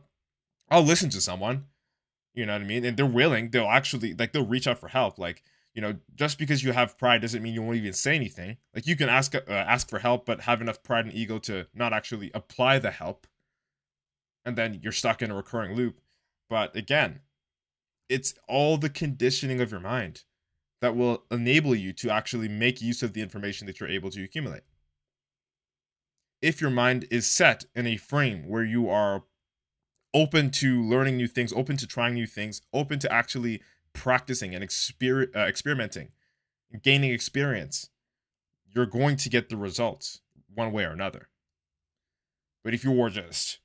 [0.69, 1.65] I'll listen to someone."
[2.33, 2.83] You know what I mean?
[2.85, 6.37] And they're willing, they'll actually like they'll reach out for help like you know, just
[6.37, 8.57] because you have pride doesn't mean you won't even say anything.
[8.75, 11.67] Like you can ask uh, ask for help, but have enough pride and ego to
[11.73, 13.25] not actually apply the help,
[14.45, 15.99] and then you're stuck in a recurring loop.
[16.49, 17.21] But again,
[18.07, 20.23] it's all the conditioning of your mind
[20.81, 24.23] that will enable you to actually make use of the information that you're able to
[24.23, 24.63] accumulate.
[26.41, 29.23] If your mind is set in a frame where you are
[30.13, 33.61] open to learning new things, open to trying new things, open to actually
[33.93, 36.09] practicing and exper- uh, experimenting,
[36.81, 37.89] gaining experience,
[38.65, 40.21] you're going to get the results
[40.53, 41.29] one way or another.
[42.63, 43.59] But if you were just,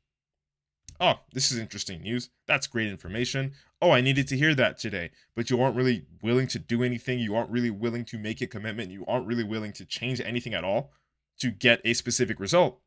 [1.00, 3.52] oh, this is interesting news, that's great information.
[3.80, 5.10] Oh, I needed to hear that today.
[5.34, 7.18] But you aren't really willing to do anything.
[7.20, 8.90] You aren't really willing to make a commitment.
[8.90, 10.92] You aren't really willing to change anything at all.
[11.40, 12.80] to get a specific result.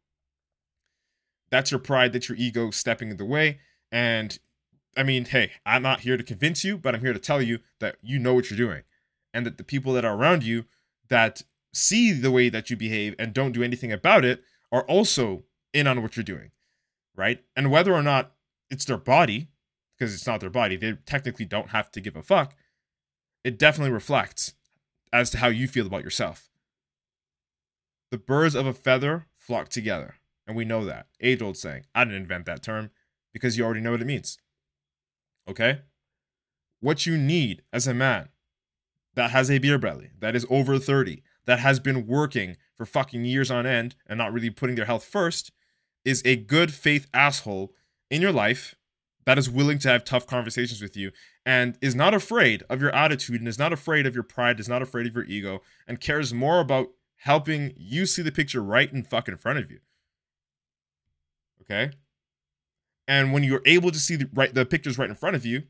[1.49, 3.59] That's your pride, that's your ego stepping in the way.
[3.91, 4.37] And
[4.97, 7.59] I mean, hey, I'm not here to convince you, but I'm here to tell you
[7.79, 8.83] that you know what you're doing.
[9.33, 10.65] And that the people that are around you
[11.07, 15.43] that see the way that you behave and don't do anything about it are also
[15.73, 16.51] in on what you're doing.
[17.15, 17.43] Right.
[17.55, 18.33] And whether or not
[18.69, 19.47] it's their body,
[19.97, 22.55] because it's not their body, they technically don't have to give a fuck.
[23.43, 24.53] It definitely reflects
[25.13, 26.49] as to how you feel about yourself.
[28.11, 30.15] The birds of a feather flock together.
[30.47, 31.07] And we know that.
[31.21, 31.85] Age old saying.
[31.95, 32.91] I didn't invent that term
[33.31, 34.37] because you already know what it means.
[35.47, 35.81] Okay?
[36.79, 38.29] What you need as a man
[39.15, 43.25] that has a beer belly, that is over 30, that has been working for fucking
[43.25, 45.51] years on end and not really putting their health first,
[46.05, 47.73] is a good faith asshole
[48.09, 48.75] in your life
[49.25, 51.11] that is willing to have tough conversations with you
[51.45, 54.69] and is not afraid of your attitude and is not afraid of your pride, is
[54.69, 58.91] not afraid of your ego, and cares more about helping you see the picture right
[58.91, 59.79] in fucking front of you.
[61.61, 61.91] Okay?
[63.07, 65.63] And when you're able to see the right the pictures right in front of you,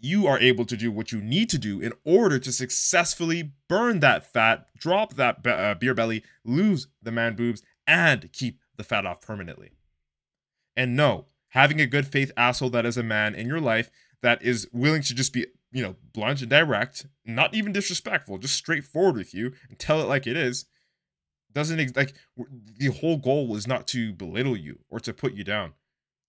[0.00, 4.00] you are able to do what you need to do in order to successfully burn
[4.00, 9.06] that fat, drop that uh, beer belly, lose the man boobs, and keep the fat
[9.06, 9.70] off permanently.
[10.76, 13.90] And no, having a good faith asshole that is a man in your life
[14.22, 18.54] that is willing to just be, you know, blunt and direct, not even disrespectful, just
[18.54, 20.66] straightforward with you and tell it like it is,
[21.52, 22.14] doesn't like
[22.76, 25.72] the whole goal is not to belittle you or to put you down.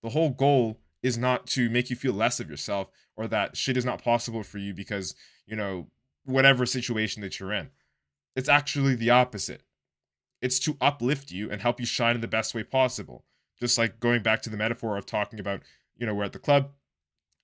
[0.04, 3.78] The whole goal is not to make you feel less of yourself or that shit
[3.78, 5.88] is not possible for you because, you know,
[6.26, 7.70] whatever situation that you're in.
[8.36, 9.64] It's actually the opposite.
[10.42, 13.26] It's to uplift you and help you shine in the best way possible.
[13.60, 15.62] Just like going back to the metaphor of talking about,
[15.98, 16.72] you know, we're at the club.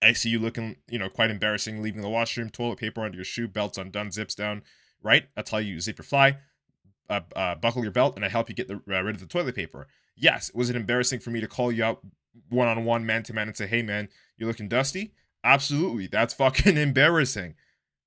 [0.02, 3.26] I see you looking, you know, quite embarrassing, leaving the washroom, toilet paper under your
[3.26, 4.62] shoe, belts undone, zips down,
[5.02, 5.26] right?
[5.36, 6.38] I tell you, zip your fly,
[7.10, 9.28] uh, uh, buckle your belt, and I help you get the, uh, rid of the
[9.28, 9.88] toilet paper.
[10.16, 12.06] Yes, was it embarrassing for me to call you out
[12.50, 15.14] one on one, man to man, and say, hey, man, you're looking dusty?
[15.44, 16.08] Absolutely.
[16.08, 17.56] That's fucking embarrassing.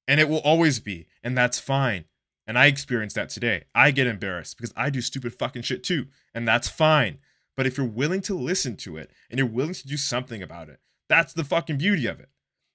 [0.06, 1.06] And it will always be.
[1.22, 2.04] And that's fine.
[2.46, 3.64] And I experienced that today.
[3.74, 6.06] I get embarrassed because I do stupid fucking shit too.
[6.34, 7.18] And that's fine.
[7.56, 10.68] But if you're willing to listen to it and you're willing to do something about
[10.68, 12.30] it, that's the fucking beauty of it.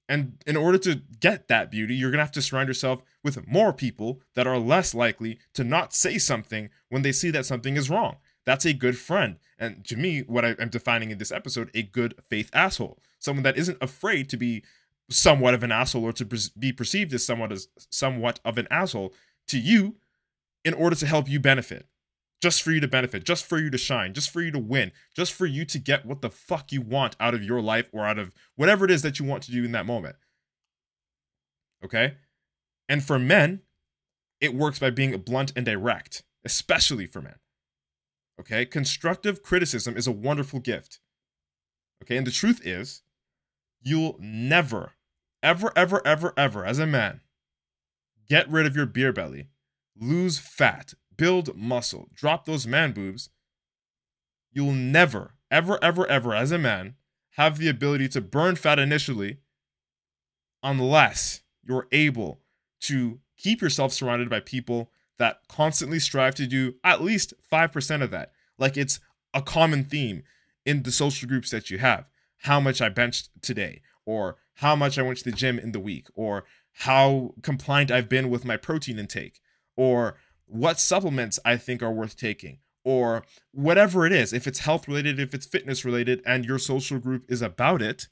[0.09, 3.47] And in order to get that beauty, you're going to have to surround yourself with
[3.47, 7.77] more people that are less likely to not say something when they see that something
[7.77, 8.17] is wrong.
[8.45, 9.37] That's a good friend.
[9.57, 12.99] And to me, what I am defining in this episode, a good faith asshole.
[13.19, 14.63] Someone that isn't afraid to be
[15.09, 16.25] somewhat of an asshole or to
[16.57, 19.13] be perceived as somewhat as somewhat of an asshole
[19.47, 19.95] to you
[20.65, 21.87] in order to help you benefit
[22.43, 24.91] just for you to benefit, just for you to shine, just for you to win,
[25.15, 28.05] just for you to get what the fuck you want out of your life or
[28.05, 30.17] out of whatever it is that you want to do in that moment.
[31.85, 32.15] Okay?
[32.89, 33.61] And for men,
[34.41, 37.35] it works by being blunt and direct, especially for men.
[38.39, 38.65] Okay?
[38.65, 40.99] Constructive criticism is a wonderful gift.
[42.03, 42.17] Okay?
[42.17, 43.03] And the truth is,
[43.81, 44.93] you'll never,
[45.41, 47.21] ever, ever, ever, ever, as a man,
[48.27, 49.47] get rid of your beer belly,
[49.99, 53.29] lose fat, build muscle, drop those man boobs,
[54.51, 56.95] you'll never, ever, ever, ever, as a man,
[57.31, 59.37] have the ability to burn fat initially
[60.61, 62.39] unless you're able
[62.79, 68.11] to keep yourself surrounded by people that constantly strive to do at least 5% of
[68.11, 68.31] that.
[68.57, 68.99] Like it's
[69.33, 70.23] a common theme
[70.65, 72.09] in the social groups that you have.
[72.43, 75.79] How much I benched today, or how much I went to the gym in the
[75.79, 79.39] week, or how compliant I've been with my protein intake,
[79.77, 84.33] or what supplements I think are worth taking, or whatever it is.
[84.33, 88.07] If it's health related, if it's fitness related, and your social group is about it,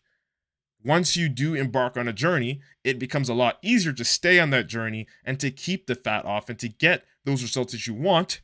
[0.84, 4.50] once you do embark on a journey, it becomes a lot easier to stay on
[4.50, 7.94] that journey and to keep the fat off and to get those results that you
[7.94, 8.42] want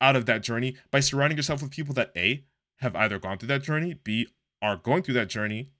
[0.00, 2.44] out of that journey by surrounding yourself with people that A,
[2.76, 4.28] have either gone through that journey, B,
[4.62, 5.72] are going through that journey,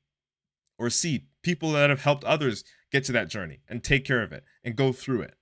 [0.78, 4.32] or C, people that have helped others get to that journey and take care of
[4.32, 5.38] it and go through it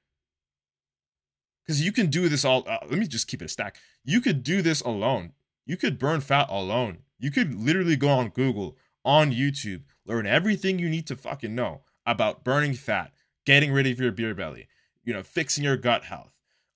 [1.67, 2.65] because you can do this all.
[2.67, 3.77] Uh, let me just keep it a stack.
[4.05, 5.33] You could do this alone.
[5.67, 6.99] You could burn fat alone.
[7.19, 11.83] You could literally go on Google, on YouTube, learn everything you need to fucking know
[12.05, 13.13] about burning fat,
[13.47, 14.67] getting rid of your beer belly,
[15.05, 16.33] you know, fixing your gut health,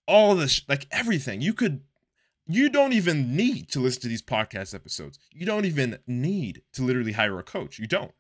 [0.07, 1.43] all this, like everything.
[1.43, 1.83] You could,
[2.47, 5.19] you don't even need to listen to these podcast episodes.
[5.33, 7.79] You don't even need to literally hire a coach.
[7.79, 8.13] You don't.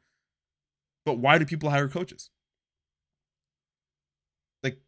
[1.06, 2.30] But why do people hire coaches?
[4.62, 4.78] Like,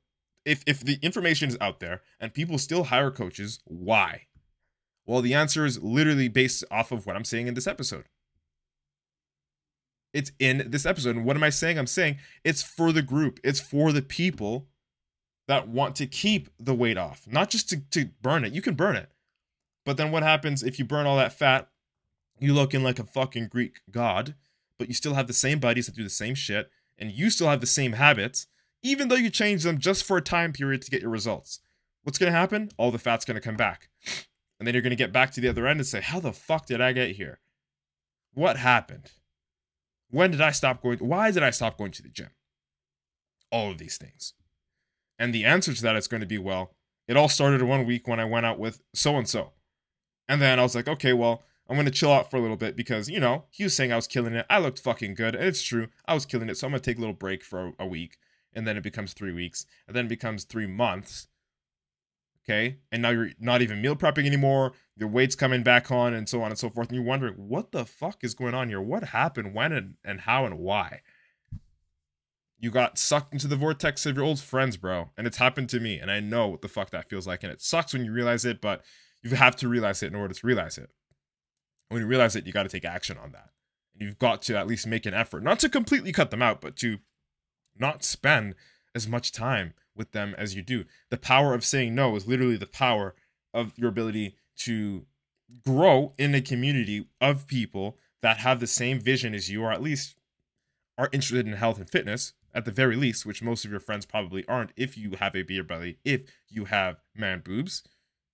[0.45, 4.27] if if the information is out there and people still hire coaches, why?
[5.07, 8.05] Well, the answer is literally based off of what I'm saying in this episode.
[10.13, 11.17] It's in this episode.
[11.17, 11.79] And what am I saying?
[11.79, 14.67] I'm saying it's for the group, it's for the people
[15.49, 18.53] that want to keep the weight off, not just to, to burn it.
[18.53, 19.11] You can burn it.
[19.85, 21.69] But then what happens if you burn all that fat?
[22.39, 24.35] You looking like a fucking Greek god,
[24.79, 27.49] but you still have the same buddies that do the same shit, and you still
[27.49, 28.47] have the same habits,
[28.83, 31.61] even though you change them just for a time period to get your results.
[32.03, 32.71] What's gonna happen?
[32.77, 33.89] All the fat's gonna come back.
[34.59, 36.67] And then you're gonna get back to the other end and say, How the fuck
[36.67, 37.41] did I get here?
[38.35, 39.11] What happened?
[40.13, 40.99] When did I stop going?
[40.99, 42.29] Why did I stop going to the gym?
[43.51, 44.35] All of these things.
[45.19, 46.75] And the answer to that is going to be well,
[47.09, 49.53] it all started one week when I went out with so and so.
[50.29, 52.57] And then I was like, okay, well, I'm going to chill out for a little
[52.57, 54.45] bit because, you know, he was saying I was killing it.
[54.51, 55.35] I looked fucking good.
[55.35, 55.89] And it's true.
[56.07, 56.59] I was killing it.
[56.59, 58.19] So I'm going to take a little break for a week.
[58.53, 59.65] And then it becomes three weeks.
[59.87, 61.29] And then it becomes three months
[62.45, 66.29] okay and now you're not even meal prepping anymore your weight's coming back on and
[66.29, 68.81] so on and so forth and you're wondering what the fuck is going on here?
[68.81, 69.55] What happened?
[69.55, 71.01] When and, and how and why?
[72.59, 75.81] You got sucked into the vortex of your old friends bro and it's happened to
[75.81, 78.13] me and i know what the fuck that feels like and it sucks when you
[78.13, 78.85] realize it but
[79.23, 80.91] you have to realize it in order to realize it.
[81.89, 83.49] When you realize it you got to take action on that.
[83.95, 86.61] And you've got to at least make an effort not to completely cut them out
[86.61, 86.99] but to
[87.77, 88.55] not spend
[88.95, 90.85] as much time with them as you do.
[91.11, 93.15] The power of saying no is literally the power
[93.53, 95.07] of your ability to
[95.65, 99.83] grow in a community of people that have the same vision as you, or at
[99.83, 100.17] least
[100.97, 104.07] are interested in health and fitness, at the very least, which most of your friends
[104.07, 107.83] probably aren't if you have a beer belly, if you have man boobs,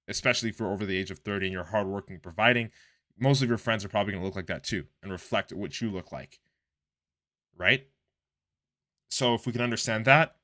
[0.08, 2.70] especially for over the age of 30 and you're hardworking providing.
[3.18, 5.80] Most of your friends are probably going to look like that too and reflect what
[5.80, 6.40] you look like.
[7.56, 7.86] Right?
[9.10, 10.36] So if we can understand that,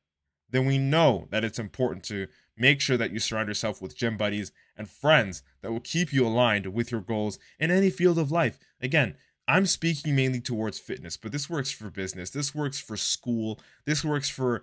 [0.51, 4.17] then we know that it's important to make sure that you surround yourself with gym
[4.17, 8.31] buddies and friends that will keep you aligned with your goals in any field of
[8.31, 8.59] life.
[8.81, 13.61] Again, I'm speaking mainly towards fitness, but this works for business, this works for school,
[13.85, 14.63] this works for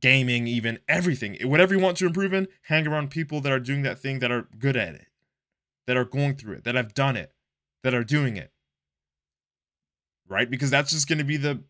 [0.00, 1.38] gaming, even everything.
[1.42, 4.30] Whatever you want to improve in, hang around people that are doing that thing that
[4.30, 5.06] are good at it,
[5.86, 7.32] that are going through it, that have done it,
[7.82, 8.52] that are doing it.
[10.28, 10.50] Right?
[10.50, 11.62] Because that's just going to be the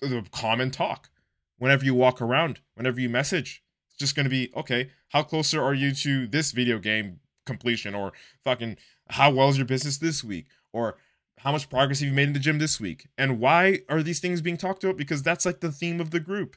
[0.00, 1.08] the common talk
[1.56, 3.63] whenever you walk around, whenever you message.
[3.98, 7.94] Just going to be, okay, how closer are you to this video game completion?
[7.94, 8.76] Or fucking,
[9.10, 10.46] how well is your business this week?
[10.72, 10.96] Or
[11.38, 13.06] how much progress have you made in the gym this week?
[13.18, 14.96] And why are these things being talked about?
[14.96, 16.56] Because that's like the theme of the group.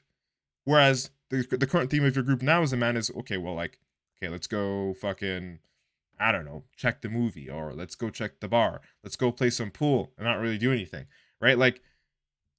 [0.63, 3.53] Whereas the, the current theme of your group now as a man is, okay, well,
[3.53, 3.79] like,
[4.17, 5.59] okay, let's go fucking,
[6.19, 8.81] I don't know, check the movie or let's go check the bar.
[9.03, 11.05] Let's go play some pool and not really do anything,
[11.39, 11.57] right?
[11.57, 11.81] Like,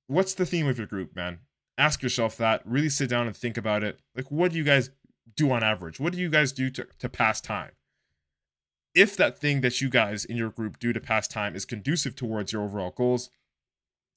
[0.07, 1.41] what's the theme of your group, man?
[1.79, 4.01] Ask yourself that really sit down and think about it.
[4.15, 4.91] Like what do you guys
[5.37, 5.99] do on average?
[5.99, 7.71] What do you guys do to, to pass time?
[8.95, 12.17] If that thing that you guys in your group do to pass time is conducive
[12.17, 13.31] towards your overall goals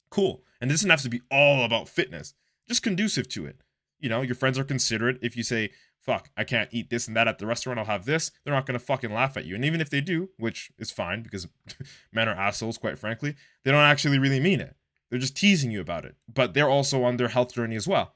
[0.10, 0.44] cool.
[0.60, 2.36] And it doesn't have to be all about fitness
[2.68, 3.62] just conducive to it.
[4.00, 5.18] You know your friends are considerate.
[5.22, 8.06] If you say fuck i can't eat this and that at the restaurant i'll have
[8.06, 9.56] this they're not going to fucking laugh at you.
[9.56, 11.48] And even if they do which is fine because
[12.12, 14.76] men are assholes quite frankly they don't actually really mean it
[15.12, 18.16] they're just teasing you about it, but they're also on their health journey as well.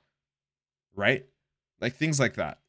[0.96, 1.26] Right?
[1.80, 2.60] Like things like that.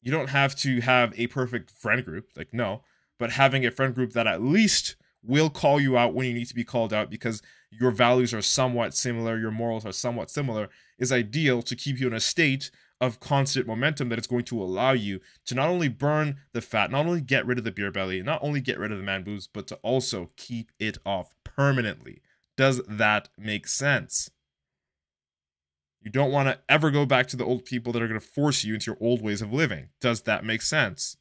[0.00, 2.82] You don't have to have a perfect friend group, like no,
[3.18, 6.46] but having a friend group that at least will call you out when you need
[6.46, 10.68] to be called out because your values are somewhat similar, your morals are somewhat similar,
[10.98, 14.62] is ideal to keep you in a state of constant momentum that is going to
[14.62, 17.90] allow you to not only burn the fat, not only get rid of the beer
[17.90, 21.34] belly, not only get rid of the man boobs, but to also keep it off
[21.42, 22.22] permanently.
[22.56, 24.30] Does that make sense?
[26.00, 28.26] You don't want to ever go back to the old people that are going to
[28.26, 29.88] force you into your old ways of living.
[30.00, 31.16] Does that make sense?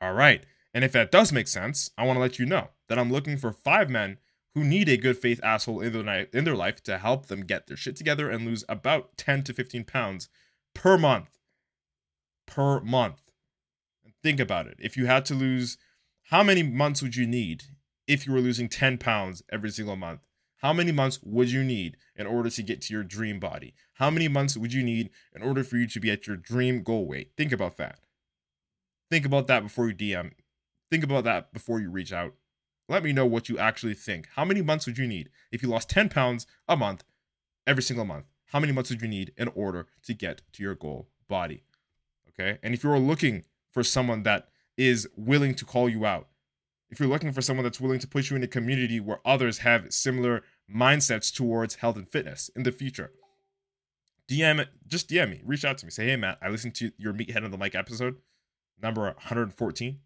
[0.00, 0.44] All right.
[0.74, 3.36] And if that does make sense, I want to let you know that I'm looking
[3.36, 4.18] for five men
[4.54, 7.66] who need a good faith asshole in their, in their life to help them get
[7.66, 10.28] their shit together and lose about 10 to 15 pounds
[10.74, 11.38] per month.
[12.46, 13.22] Per month.
[14.22, 14.78] think about it.
[14.80, 15.78] If you had to lose,
[16.30, 17.64] how many months would you need
[18.06, 20.20] if you were losing 10 pounds every single month?
[20.62, 23.74] How many months would you need in order to get to your dream body?
[23.94, 26.82] How many months would you need in order for you to be at your dream
[26.82, 27.32] goal weight?
[27.36, 27.98] Think about that.
[29.10, 30.32] Think about that before you DM.
[30.90, 32.34] Think about that before you reach out.
[32.88, 34.28] Let me know what you actually think.
[34.34, 37.04] How many months would you need if you lost 10 pounds a month
[37.66, 38.26] every single month?
[38.46, 41.64] How many months would you need in order to get to your goal body?
[42.28, 42.58] Okay.
[42.62, 46.28] And if you're looking for someone that is willing to call you out,
[46.90, 49.58] if you're looking for someone that's willing to put you in a community where others
[49.58, 53.12] have similar mindsets towards health and fitness in the future,
[54.28, 57.12] DM just DM me, reach out to me, say, hey Matt, I listened to your
[57.12, 58.16] Meathead on the Mic episode,
[58.80, 59.98] number 114,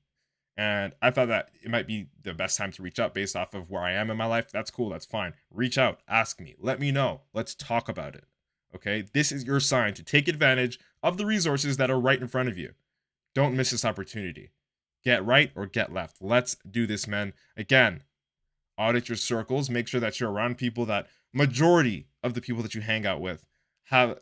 [0.57, 3.55] and I thought that it might be the best time to reach out based off
[3.55, 4.51] of where I am in my life.
[4.51, 5.35] That's cool, that's fine.
[5.51, 8.25] Reach out, ask me, let me know, let's talk about it.
[8.75, 12.29] Okay, this is your sign to take advantage of the resources that are right in
[12.29, 12.73] front of you.
[13.35, 14.51] Don't miss this opportunity.
[15.05, 16.19] Get right or get left.
[16.21, 17.33] Let's do this, men.
[17.57, 18.03] Again,
[18.77, 19.71] audit your circles.
[19.71, 23.21] Make sure that you're around people that majority of the people that you hang out
[23.21, 23.47] with
[23.85, 24.19] have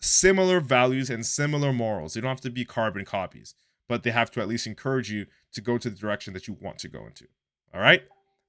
[0.00, 2.14] similar values and similar morals.
[2.14, 3.54] They don't have to be carbon copies,
[3.88, 6.56] but they have to at least encourage you to go to the direction that you
[6.60, 7.26] want to go into.
[7.74, 8.02] All right?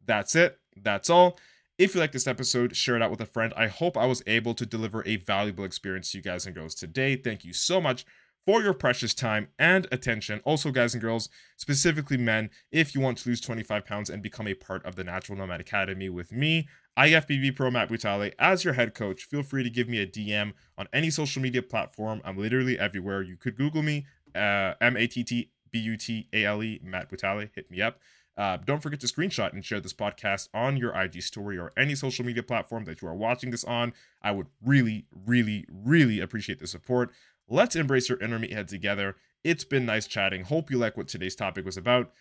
[0.05, 0.59] That's it.
[0.75, 1.39] That's all.
[1.77, 3.53] If you like this episode, share it out with a friend.
[3.55, 6.75] I hope I was able to deliver a valuable experience to you guys and girls
[6.75, 7.15] today.
[7.15, 8.05] Thank you so much
[8.45, 10.41] for your precious time and attention.
[10.43, 14.47] Also, guys and girls, specifically men, if you want to lose 25 pounds and become
[14.47, 16.67] a part of the Natural Nomad Academy with me,
[16.97, 20.53] IFBB Pro Matt Butale, as your head coach, feel free to give me a DM
[20.77, 22.21] on any social media platform.
[22.25, 23.21] I'm literally everywhere.
[23.21, 26.79] You could Google me, uh, M A T T B U T A L E,
[26.83, 27.49] Matt Butale.
[27.55, 27.99] Hit me up.
[28.39, 31.93] Uh, don't forget to screenshot and share this podcast on your IG story or any
[31.93, 33.91] social media platform that you are watching this on.
[34.21, 37.11] I would really, really, really appreciate the support.
[37.51, 39.15] Let's embrace your inner meathead together.
[39.43, 40.43] It's been nice chatting.
[40.43, 42.11] Hope you like what today's topic was about.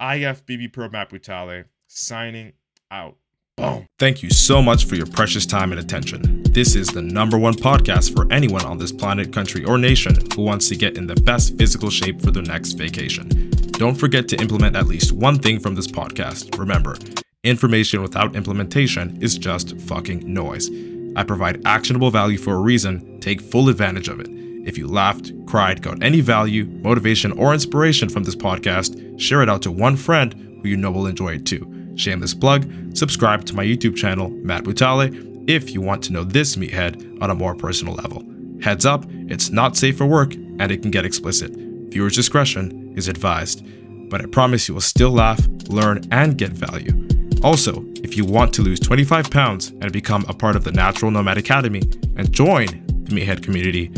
[0.00, 2.54] IFBB Pro Matt Butale signing
[2.90, 3.16] out.
[3.58, 3.84] Boom.
[3.98, 6.42] Thank you so much for your precious time and attention.
[6.44, 10.42] This is the number one podcast for anyone on this planet, country, or nation who
[10.42, 13.28] wants to get in the best physical shape for their next vacation.
[13.72, 16.58] Don't forget to implement at least one thing from this podcast.
[16.58, 16.96] Remember,
[17.44, 20.70] information without implementation is just fucking noise.
[21.14, 23.20] I provide actionable value for a reason.
[23.20, 24.47] Take full advantage of it.
[24.68, 29.48] If you laughed, cried, got any value, motivation, or inspiration from this podcast, share it
[29.48, 31.94] out to one friend who you know will enjoy it too.
[31.96, 36.56] Shameless plug, subscribe to my YouTube channel, Matt Butale, if you want to know this
[36.56, 38.22] meathead on a more personal level.
[38.60, 41.50] Heads up, it's not safe for work and it can get explicit.
[41.50, 43.64] Viewer's discretion is advised,
[44.10, 45.40] but I promise you will still laugh,
[45.70, 47.08] learn, and get value.
[47.42, 51.10] Also, if you want to lose 25 pounds and become a part of the Natural
[51.10, 51.80] Nomad Academy
[52.16, 53.90] and join the Meathead community,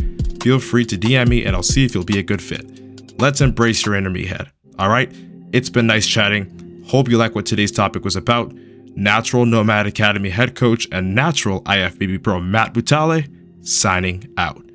[0.42, 3.20] feel free to DM me and I'll see if you'll be a good fit.
[3.20, 5.14] Let's embrace your inner head, All right?
[5.52, 6.84] It's been nice chatting.
[6.88, 8.52] Hope you like what today's topic was about.
[8.96, 13.28] Natural Nomad Academy head coach and natural IFBB pro Matt Butale
[13.66, 14.69] signing out.